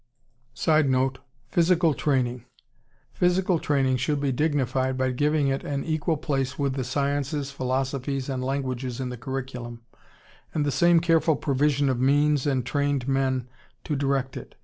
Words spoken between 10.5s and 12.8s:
and the same careful provision of means and